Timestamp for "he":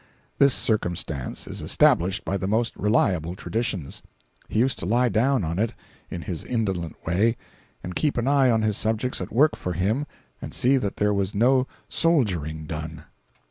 4.49-4.57